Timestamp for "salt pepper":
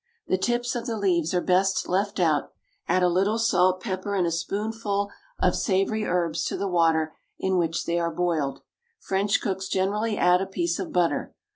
3.37-4.15